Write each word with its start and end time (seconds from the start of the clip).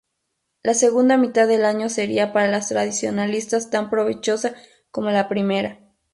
La 0.63 0.73
segunda 0.73 1.15
mitad 1.15 1.47
del 1.47 1.63
año 1.63 1.87
sería 1.87 2.33
para 2.33 2.47
los 2.51 2.69
tradicionalistas 2.69 3.69
tan 3.69 3.91
provechosa 3.91 4.55
como 4.91 5.11
la 5.11 5.29
primera. 5.29 5.77